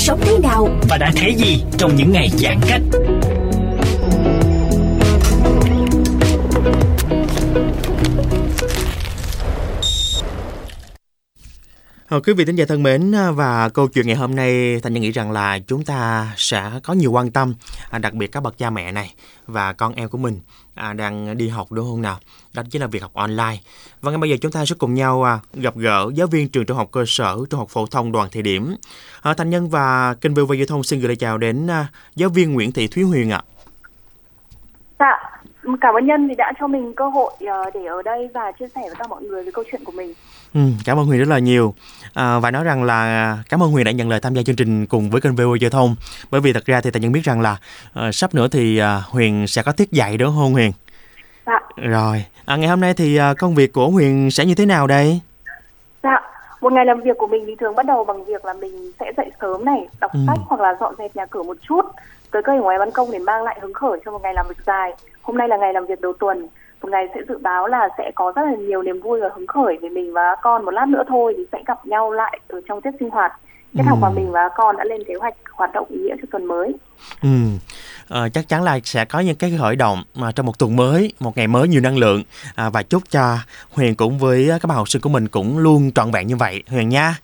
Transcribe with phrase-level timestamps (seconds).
[0.00, 2.80] Sống thế nào Và đã thấy gì trong những ngày giãn cách?
[2.92, 2.98] Ờ,
[12.10, 14.92] Ờ, quý vị thính giả thân mến à, và câu chuyện ngày hôm nay Thành
[14.92, 17.54] Nhân nghĩ rằng là chúng ta sẽ có nhiều quan tâm
[17.90, 19.14] à, đặc biệt các bậc cha mẹ này
[19.46, 20.40] và con em của mình
[20.74, 22.16] à, đang đi học đúng không nào?
[22.54, 23.56] Đó chính là việc học online.
[24.00, 26.76] Và ngay bây giờ chúng ta sẽ cùng nhau gặp gỡ giáo viên trường trung
[26.76, 28.76] học cơ sở trung học phổ thông đoàn thị điểm.
[29.22, 31.68] Ờ, Thành Nhân và kênh VV Giao thông xin gửi lời chào đến
[32.16, 33.42] giáo viên Nguyễn Thị Thúy Huyền ạ.
[34.98, 35.40] Dạ,
[35.80, 38.68] cảm ơn Nhân vì đã cho mình cơ hội ờ, để ở đây và chia
[38.74, 40.14] sẻ với các mọi người về câu chuyện của mình.
[40.54, 41.74] Ừ, cảm ơn Huyền rất là nhiều.
[42.14, 44.86] À, và nói rằng là cảm ơn Huyền đã nhận lời tham gia chương trình
[44.86, 45.96] cùng với kênh VO Giao thông.
[46.30, 47.56] Bởi vì thật ra thì ta nhận biết rằng là
[47.92, 50.72] ờ, sắp nữa thì à, Huyền sẽ có tiết dạy đúng không Huyền?
[51.46, 52.24] Dạ, rồi.
[52.46, 55.20] À, ngày hôm nay thì à, công việc của Huyền sẽ như thế nào đây?
[56.02, 56.20] Dạ.
[56.60, 59.12] Một ngày làm việc của mình thì thường bắt đầu bằng việc là mình sẽ
[59.16, 60.20] dậy sớm này, đọc Ừ.
[60.26, 61.82] sách hoặc là dọn dẹp nhà cửa một chút,
[62.30, 64.58] tới cây ngoài ban công để mang lại hứng khởi cho một ngày làm việc
[64.66, 64.92] dài.
[65.22, 66.48] Hôm nay là ngày làm việc đầu tuần,
[66.82, 69.46] một ngày sẽ dự báo là sẽ có rất là nhiều niềm vui và hứng
[69.46, 72.60] khởi về mình và con một lát nữa thôi thì sẽ gặp nhau lại ở
[72.68, 73.32] trong tiết sinh hoạt.
[73.76, 74.02] Tiết học Ừ.
[74.02, 76.74] mà mình và con đã lên kế hoạch hoạt động ý nghĩa cho tuần mới.
[77.22, 77.28] ừ.
[78.08, 81.12] ờ, chắc chắn là sẽ có những cái khởi động mà trong một tuần mới
[81.20, 82.22] một ngày mới nhiều năng lượng
[82.56, 83.36] à, và chúc cho
[83.70, 86.62] Huyền cũng với các bạn học sinh của mình cũng luôn trọn vẹn như vậy
[86.68, 87.14] Huyền nha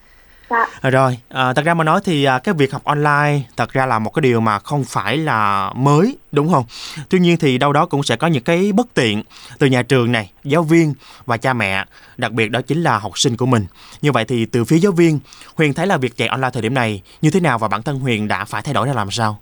[0.50, 3.72] Dạ, À, Rồi, à, thật ra mà nói thì à, cái việc học online thật
[3.72, 6.64] ra là một cái điều mà không phải là mới, đúng không?
[7.08, 9.22] Tuy nhiên thì đâu đó cũng sẽ có những cái bất tiện
[9.58, 10.94] từ nhà trường này, giáo viên
[11.26, 11.84] và cha mẹ,
[12.16, 13.66] đặc biệt đó chính là học sinh của mình.
[14.02, 15.18] Như vậy thì từ phía giáo viên,
[15.56, 17.98] Huyền thấy là việc dạy online thời điểm này như thế nào và bản thân
[18.00, 19.38] Huyền đã phải thay đổi ra làm sao?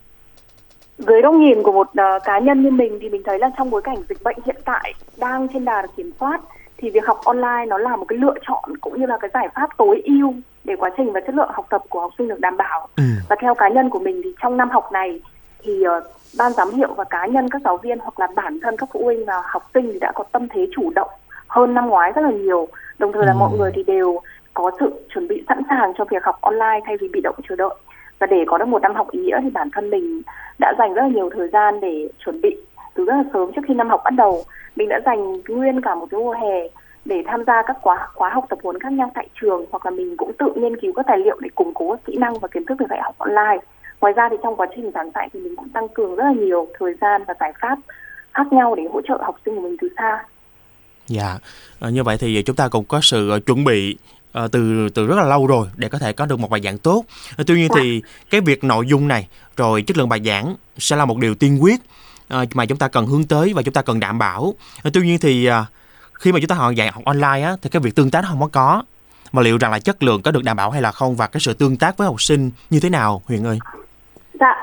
[0.98, 3.70] Dưới góc nhìn của một ờ, cá nhân như mình thì mình thấy là trong
[3.70, 6.40] bối cảnh dịch bệnh hiện tại đang trên đà được kiểm soát
[6.78, 9.48] thì việc học online nó là một cái lựa chọn cũng như là cái giải
[9.54, 12.40] pháp tối ưu để quá trình và chất lượng học tập của học sinh được
[12.40, 12.88] đảm bảo.
[12.96, 13.02] Ừ.
[13.28, 15.20] Và theo cá nhân của mình thì trong năm học này
[15.62, 16.00] thì ờ,
[16.38, 19.00] ban giám hiệu và cá nhân các giáo viên hoặc là bản thân các phụ
[19.04, 21.10] huynh và học sinh thì đã có tâm thế chủ động
[21.48, 22.68] hơn năm ngoái rất là nhiều.
[22.98, 23.36] Đồng thời là Ừ.
[23.36, 24.20] mọi người thì đều
[24.54, 27.56] có sự chuẩn bị sẵn sàng cho việc học online thay vì bị động chờ
[27.56, 27.74] đợi.
[28.18, 30.22] Và để có được một năm học ý nghĩa thì bản thân mình
[30.58, 32.56] đã dành rất là nhiều thời gian để chuẩn bị
[32.94, 34.44] từ rất là sớm trước khi năm học bắt đầu.
[34.76, 36.68] Mình đã dành nguyên cả một cái mùa hè
[37.04, 39.90] để tham gia các khóa khóa học tập huấn khác nhau tại trường hoặc là
[39.90, 42.66] mình cũng tự nghiên cứu các tài liệu để củng cố kỹ năng và kiến
[42.66, 43.58] thức về dạy học online.
[44.00, 46.32] Ngoài ra thì trong quá trình giảng dạy thì mình cũng tăng cường rất là
[46.32, 47.78] nhiều thời gian và giải pháp
[48.34, 50.24] khác nhau để hỗ trợ học sinh của mình từ xa.
[51.06, 51.38] Dạ,
[51.80, 53.98] à, như vậy thì chúng ta cũng có sự ờ, chuẩn bị
[54.32, 56.78] ờ, từ từ rất là lâu rồi để có thể có được một bài giảng
[56.78, 57.04] tốt.
[57.36, 60.96] Ờ, Tuy nhiên thì cái việc nội dung này rồi chất lượng bài giảng sẽ
[60.96, 61.80] là một điều tiên quyết
[62.28, 64.54] Ờ, mà chúng ta cần hướng tới và chúng ta cần đảm bảo.
[64.82, 65.64] Ờ, tuy nhiên thì ờ,
[66.14, 68.40] khi mà chúng ta họ dạy học online á thì cái việc tương tác không
[68.40, 68.82] có có.
[69.32, 71.40] Mà liệu rằng là chất lượng có được đảm bảo hay là không và cái
[71.40, 73.58] sự tương tác với học sinh như thế nào Huyền ơi?
[74.40, 74.56] Dạ,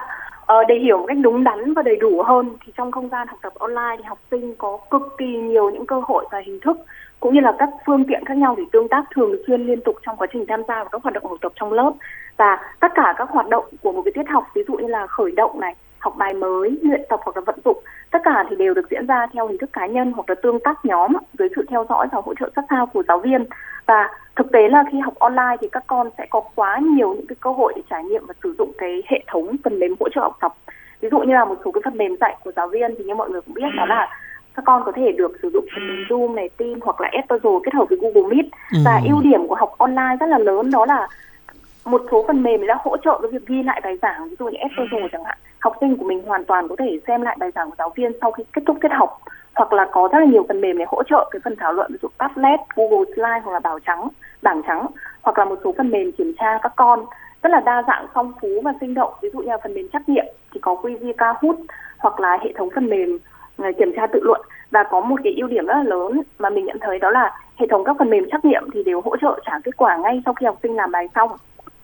[0.46, 3.28] ờ, để hiểu một cách đúng đắn và đầy đủ hơn thì trong không gian
[3.28, 6.60] học tập online thì học sinh có cực kỳ nhiều những cơ hội và hình
[6.60, 6.78] thức
[7.20, 9.96] cũng như là các phương tiện khác nhau để tương tác thường xuyên liên tục
[10.06, 11.94] trong quá trình tham gia vào các hoạt động học tập trong lớp
[12.38, 15.08] và tất cả các hoạt động của một cái tiết học ví dụ như là
[15.08, 17.84] khởi động này học bài mới luyện tập hoặc là vận dụng.
[18.12, 20.60] Tất cả thì đều được diễn ra theo hình thức cá nhân hoặc là tương
[20.60, 23.46] tác nhóm dưới sự theo dõi và hỗ trợ sát sao của giáo viên.
[23.86, 27.28] Và thực tế là khi học online thì các con sẽ có quá nhiều những
[27.28, 30.10] cái cơ hội để trải nghiệm và sử dụng cái hệ thống phần mềm hỗ
[30.10, 30.54] trợ học tập.
[31.02, 33.16] Ví dụ như là một số cái phần mềm dạy của giáo viên thì như
[33.16, 34.10] mọi người cũng biết đó là
[34.56, 37.60] các con có thể được sử dụng phần mềm Zoom này, Team hoặc là Edpuzzle
[37.60, 38.46] kết hợp với Google Meet.
[38.74, 38.78] Ừ.
[38.86, 41.08] và ưu điểm của học online rất là lớn đó là
[41.86, 44.46] một số phần mềm đã hỗ trợ cái việc ghi lại bài giảng ví dụ
[44.46, 47.52] như Edpuzzle chẳng hạn học sinh của mình hoàn toàn có thể xem lại bài
[47.56, 49.22] giảng của giáo viên sau khi kết thúc tiết học
[49.56, 51.92] hoặc là có rất là nhiều phần mềm để hỗ trợ cái phần thảo luận
[51.92, 54.08] ví dụ Padlet, Google Slide hoặc là bảng trắng,
[54.42, 54.86] bảng trắng
[55.22, 57.06] hoặc là một số phần mềm kiểm tra các con.
[57.44, 59.14] Rất là đa dạng phong phú và sinh động.
[59.22, 61.56] Ví dụ như là phần mềm trắc nghiệm thì có Quizy Kahoot
[61.98, 63.18] hoặc là hệ thống phần mềm
[63.58, 64.42] ờ, kiểm tra tự luận.
[64.72, 67.40] Và có một cái ưu điểm rất là lớn mà mình nhận thấy đó là
[67.58, 70.22] hệ thống các phần mềm trắc nghiệm thì đều hỗ trợ trả kết quả ngay
[70.26, 71.30] sau khi học sinh làm bài xong.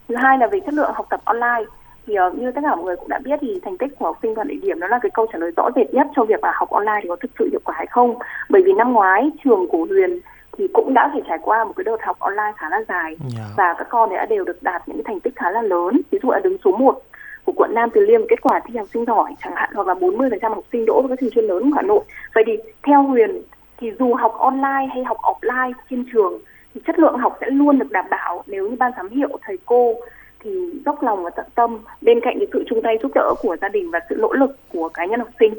[0.08, 1.64] Thứ hai là về chất lượng học tập online
[2.08, 4.18] thì uh, như tất cả mọi người cũng đã biết thì thành tích của học
[4.22, 6.44] sinh toàn địa điểm đó là cái câu trả lời rõ rệt nhất cho việc
[6.44, 8.16] là học online thì có thực sự hiệu quả hay không
[8.50, 10.20] bởi vì năm ngoái trường của Huyền
[10.58, 13.34] thì cũng đã phải trải qua một cái đợt học online khá là dài Yeah.
[13.38, 13.44] Dạ.
[13.58, 16.20] và các con đã đều được đạt những cái thành tích khá là lớn ví
[16.24, 17.02] dụ là đứng số 1
[17.46, 19.94] của quận Nam Từ Liêm kết quả thi học sinh giỏi chẳng hạn hoặc là
[19.94, 22.04] 40% học sinh đỗ vào các trường chuyên lớn của Hà Nội
[22.36, 23.42] vậy thì theo Huyền
[23.78, 26.40] thì dù học online hay học offline trên trường
[26.74, 29.58] thì chất lượng học sẽ luôn được đảm bảo nếu như ban giám hiệu thầy
[29.66, 29.96] cô
[30.44, 30.52] thì
[30.86, 33.70] dốc lòng và tận tâm bên cạnh cái sự chung tay giúp đỡ của gia
[33.70, 35.54] đình và sự nỗ lực của cá nhân học sinh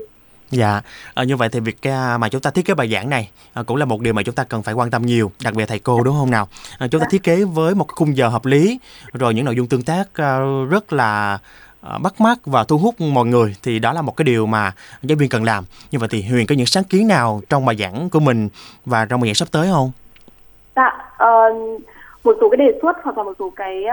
[0.50, 0.80] Dạ,
[1.14, 3.62] à, như vậy thì việc à, mà chúng ta thiết kế bài giảng này à,
[3.66, 5.78] cũng là một điều mà chúng ta cần phải quan tâm nhiều, đặc biệt thầy
[5.78, 6.48] cô đúng không nào?
[6.78, 8.80] À, chúng ta thiết kế với một khung giờ hợp lý,
[9.12, 10.38] rồi những nội dung tương tác à,
[10.70, 11.38] rất là
[11.80, 14.72] à, bắt mắt và thu hút mọi người thì đó là một cái điều mà
[15.02, 15.64] giáo viên cần làm.
[15.90, 18.48] Như vậy thì Huyền có những sáng kiến nào trong bài giảng của mình
[18.86, 19.92] và trong bài giảng sắp tới không?
[20.76, 21.28] Dạ, ờ,
[22.28, 23.84] một số cái đề xuất hoặc là một số cái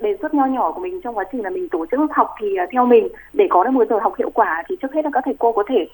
[0.00, 2.34] đề xuất nho nhỏ của mình trong quá trình là mình tổ chức lớp học
[2.40, 5.04] thì ờ, theo mình để có được một giờ học hiệu quả thì trước hết
[5.04, 5.88] là các thầy cô có thể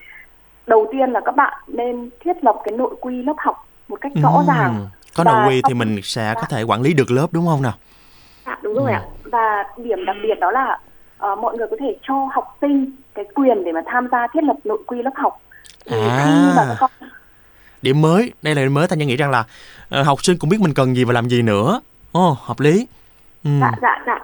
[0.67, 4.13] đầu tiên là các bạn nên thiết lập cái nội quy lớp học một cách
[4.23, 4.89] rõ ràng.
[5.17, 7.73] Có nội quy thì mình sẽ có thể quản lý được lớp đúng không nào?
[8.47, 9.03] Dạ đúng rồi ạ.
[9.25, 10.79] Và điểm đặc biệt đó là
[11.19, 14.45] ờ, mọi người có thể cho học sinh cái quyền để mà tham gia thiết
[14.45, 15.41] lập nội quy lớp học.
[15.91, 16.25] À.
[16.25, 16.91] khi mà các con
[17.83, 19.45] Điểm mới, đây là điểm mới ta nhân nghĩ rằng là
[19.89, 21.81] ờ, học sinh cũng biết mình cần gì và làm gì nữa.
[22.13, 22.87] Ồ, hợp lý.
[23.45, 23.51] Ừ.
[23.61, 24.19] dạ dạ dạ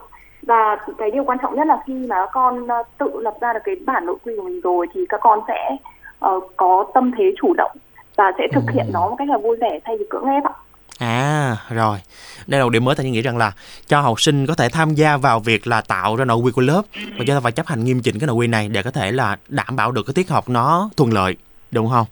[0.46, 3.52] và cái điều quan trọng nhất là khi mà các con ờ, tự lập ra
[3.52, 5.76] được cái bản nội quy của mình rồi thì các con sẽ
[6.18, 7.76] ờ, có tâm thế chủ động
[8.16, 10.52] và sẽ thực hiện nó một cách là vui vẻ thay vì cưỡng ép ạ
[10.98, 11.98] À, rồi.
[12.46, 13.52] Đây là một điểm mới ta nghĩ rằng là
[13.86, 16.62] cho học sinh có thể tham gia vào việc là tạo ra nội quy của
[16.62, 18.90] lớp và chúng ta phải chấp hành nghiêm chỉnh cái nội quy này để có
[18.90, 21.36] thể là đảm bảo được cái tiết học nó thuận lợi,
[21.70, 22.06] đúng không?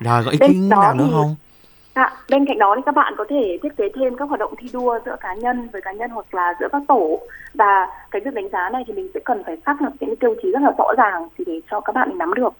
[0.00, 1.36] Rồi, có ý Bên kiến nào nữa thì- không?
[1.94, 4.54] Dạ, bên cạnh đó thì các bạn có thể thiết kế thêm các hoạt động
[4.58, 7.20] thi đua giữa cá nhân với cá nhân hoặc là giữa các tổ.
[7.54, 10.34] Và cái việc đánh giá này thì mình sẽ cần phải xác lập những tiêu
[10.42, 12.52] chí rất là rõ ràng thì để cho các bạn nắm được.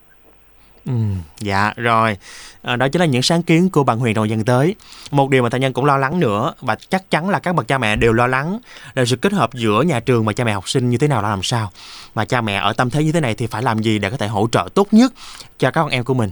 [0.86, 0.92] Ừ,
[1.38, 2.16] dạ rồi.
[2.62, 4.74] À, đó chính là những sáng kiến của bạn Huyền thời gian tới.
[5.10, 7.68] Một điều mà tài nhân cũng lo lắng nữa và chắc chắn là các bậc
[7.68, 8.58] cha mẹ đều lo lắng
[8.94, 11.22] là sự kết hợp giữa nhà trường và cha mẹ học sinh như thế nào
[11.22, 11.70] là làm sao.
[12.14, 14.16] Và cha mẹ ở tâm thế như thế này thì phải làm gì để có
[14.16, 15.12] thể hỗ trợ tốt nhất
[15.58, 16.30] cho các con em của mình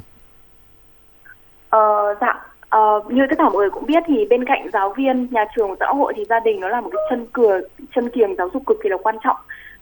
[1.75, 5.29] Ờ, dạ, ờ, như tất cả mọi người cũng biết thì bên cạnh giáo viên,
[5.31, 7.61] nhà trường, xã hội thì gia đình nó là một cái chân cửa,
[7.95, 9.37] chân kiềng giáo dục cực kỳ là quan trọng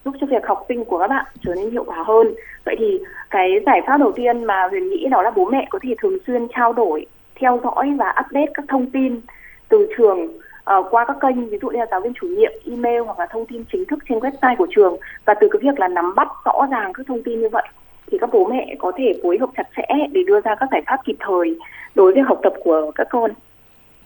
[0.05, 2.35] giúp cho việc học sinh của các bạn trở nên hiệu quả hơn.
[2.65, 3.01] Vậy thì
[3.31, 6.19] cái giải pháp đầu tiên mà Huyền nghĩ đó là bố mẹ có thể thường
[6.27, 9.21] xuyên trao đổi, theo dõi và update các thông tin
[9.69, 10.39] từ trường
[10.79, 13.27] uh, qua các kênh ví dụ như là giáo viên chủ nhiệm, email hoặc là
[13.27, 16.29] thông tin chính thức trên website của trường và từ cái việc là nắm bắt
[16.45, 17.69] rõ ràng các thông tin như vậy
[18.13, 20.83] thì các bố mẹ có thể phối hợp chặt chẽ để đưa ra các giải
[20.87, 21.57] pháp kịp thời
[21.95, 23.31] đối với học tập của các con.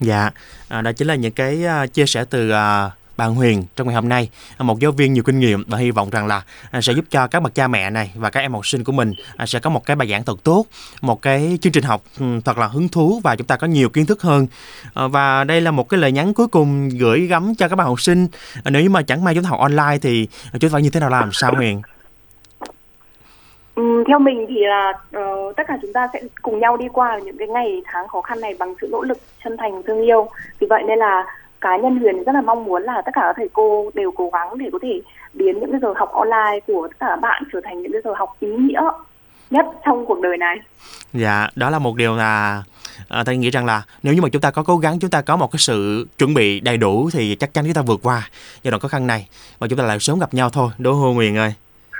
[0.00, 0.30] Dạ,
[0.68, 3.94] à, đó chính là những cái à, chia sẻ từ à, bạn Huyền trong ngày
[3.94, 6.80] hôm nay, à, một giáo viên nhiều kinh nghiệm và hy vọng rằng là à,
[6.80, 9.12] sẽ giúp cho các bậc cha mẹ này và các em học sinh của mình
[9.46, 10.66] sẽ có một cái bài giảng thật tốt,
[11.00, 13.88] một cái chương trình học ừ, thật là hứng thú và chúng ta có nhiều
[13.88, 14.46] kiến thức hơn.
[14.94, 18.00] Và đây là một cái lời nhắn cuối cùng gửi gắm cho các bạn học
[18.00, 18.26] sinh.
[18.64, 21.00] Nếu như mà chẳng may chúng ta học online thì chúng ta phải như thế
[21.00, 21.82] nào làm sao Huyền?
[23.76, 27.18] Ừm, theo mình thì là ờ, tất cả chúng ta sẽ cùng nhau đi qua
[27.18, 30.28] những cái ngày tháng khó khăn này bằng sự nỗ lực chân thành thương yêu.
[30.58, 31.24] Vì vậy nên là
[31.60, 34.30] cá nhân Huyền rất là mong muốn là tất cả các thầy cô đều cố
[34.32, 35.00] gắng để có thể
[35.34, 38.00] biến những cái giờ học online của tất cả các bạn trở thành những cái
[38.04, 38.80] giờ học ý nghĩa
[39.50, 40.56] nhất trong cuộc đời này.
[41.12, 42.62] Dạ, đó là một điều là
[43.08, 45.22] à, tôi nghĩ rằng là nếu như mà chúng ta có cố gắng, chúng ta
[45.22, 48.28] có một cái sự chuẩn bị đầy đủ thì chắc chắn chúng ta vượt qua
[48.62, 49.28] giai đoạn khó khăn này
[49.58, 51.54] và chúng ta lại sớm gặp nhau thôi, đúng không Huyền ơi?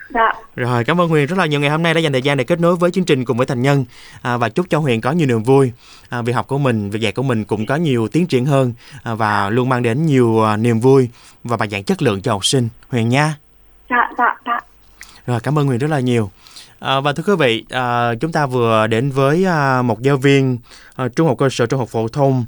[0.09, 2.37] Dạ, Rồi, cảm ơn Huyền rất là nhiều ngày hôm nay đã dành thời gian
[2.37, 3.85] để kết nối với chương trình cùng với Thành Nhân
[4.23, 5.73] à, và chúc cho Huyền có nhiều niềm vui.
[6.09, 8.73] À, việc học của mình, việc dạy của mình cũng có nhiều tiến triển hơn
[9.03, 11.09] à, và luôn mang đến nhiều à, niềm vui
[11.45, 12.69] và bài giảng chất lượng cho học sinh.
[12.89, 13.35] Huyền nha.
[13.91, 14.59] dạ, dạ, dạ.
[15.27, 16.31] Rồi, cảm ơn Huyền rất là nhiều.
[16.79, 20.59] À, và thưa quý vị, à, chúng ta vừa đến với à, một giáo viên
[20.97, 22.45] à, trung học cơ sở trung học phổ thông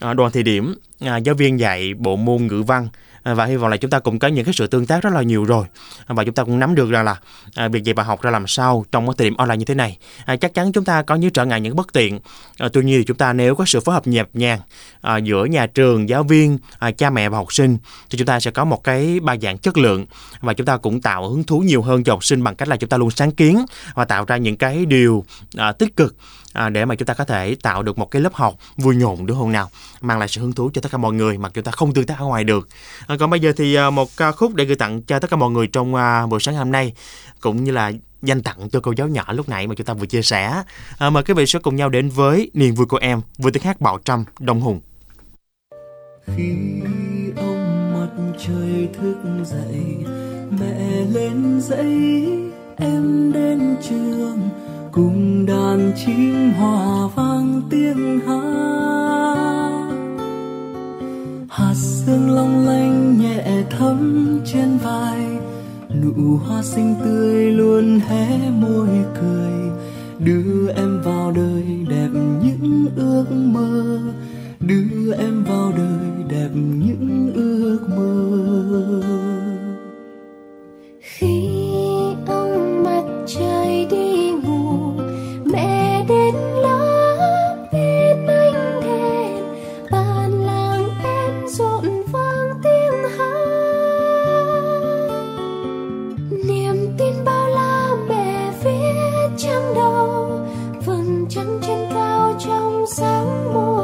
[0.00, 2.88] à, đoàn thị điểm à, giáo viên dạy bộ môn ngữ văn.
[3.22, 5.12] À, và hy vọng là chúng ta cũng có những cái sự tương tác rất
[5.12, 5.66] là nhiều rồi.
[6.06, 7.16] À, và chúng ta cũng nắm được rằng là
[7.54, 9.74] à, việc dạy và học ra làm sao trong cái thời điểm online như thế
[9.74, 9.98] này.
[10.24, 12.20] À, chắc chắn chúng ta có những trở ngại những bất tiện.
[12.58, 14.60] À, tuy nhiên thì chúng ta nếu có sự phối hợp nhịp nhàng
[15.00, 17.78] à, giữa nhà trường giáo viên à, cha mẹ và học sinh
[18.10, 20.06] thì chúng ta sẽ có một cái bài giảng chất lượng
[20.40, 22.76] và chúng ta cũng tạo hứng thú nhiều hơn cho học sinh bằng cách là
[22.76, 23.64] chúng ta luôn sáng kiến
[23.94, 25.24] và tạo ra những cái điều
[25.56, 26.16] à, tích cực
[26.52, 29.26] à, để mà chúng ta có thể tạo được một cái lớp học vui nhộn
[29.26, 29.70] đúng không nào?
[30.00, 32.06] Mang lại sự hứng thú cho tất cả mọi người mà chúng ta không tương
[32.06, 32.68] tác ở ngoài được.
[33.06, 35.36] À, còn bây giờ thì à, một ca khúc để gửi tặng cho tất cả
[35.36, 36.92] mọi người trong à, buổi sáng hôm nay
[37.40, 37.92] cũng như là
[38.22, 40.62] dành tặng cho cô giáo nhỏ lúc nãy mà chúng ta vừa chia sẻ.
[40.98, 43.62] À, mời quý vị sẽ cùng nhau đến với niềm vui của em với tiếng
[43.62, 44.80] hát bảo trâm đông hùng.
[46.36, 46.52] Khi
[47.36, 49.96] ông mặt trời thức dậy
[50.60, 52.26] mẹ lên dậy
[52.76, 54.59] em đến trường
[54.92, 59.90] cùng đàn chim hòa vang tiếng hát.
[61.48, 65.26] Hạt sương long lanh nhẹ thấm trên vai,
[66.02, 68.88] nụ hoa xinh tươi luôn hé môi
[69.20, 69.52] cười.
[70.18, 72.08] Đưa em vào đời đẹp
[72.42, 74.00] những ước mơ,
[74.60, 76.19] đưa em vào đời
[101.62, 103.79] trên cao trong sáng mùa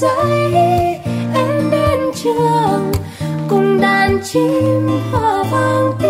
[0.00, 0.52] giấy
[1.34, 2.92] em đến trường
[3.48, 6.05] cùng đàn chim hòa vang tiếng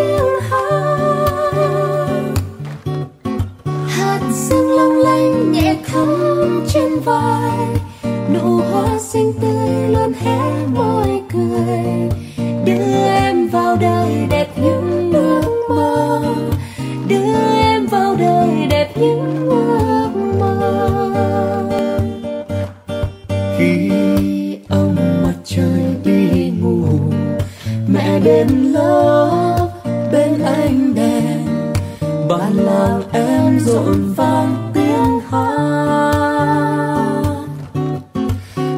[32.28, 36.16] bản làng em rộn vang tiếng hát.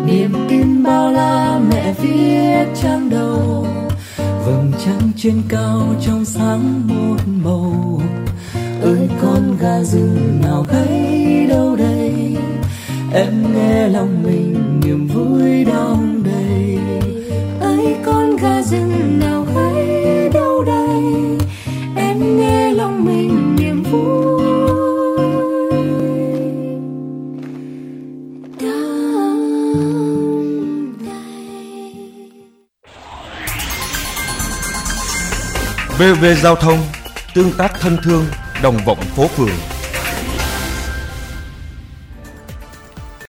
[0.07, 3.67] Niềm tin bao la mẹ viết trang đầu.
[4.17, 8.01] Vầng trăng trên cao trong sáng một màu.
[8.83, 12.37] Ơi, con gà rừng nào gáy đâu đây?
[13.13, 16.79] Em nghe lòng mình niềm vui đong đầy.
[17.61, 19.08] Ơi, con gà rừng
[36.15, 36.79] VV Giao thông,
[37.35, 38.25] tương tác thân thương,
[38.63, 39.78] đồng vọng phố phường.